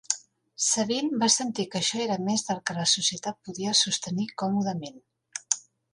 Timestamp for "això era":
1.81-2.17